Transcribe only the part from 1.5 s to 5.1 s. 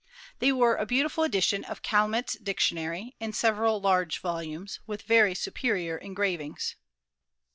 of Calmet's Dictionary, in several large volumes, with